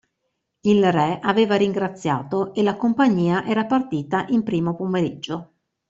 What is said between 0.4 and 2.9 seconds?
Il re aveva ringraziato e la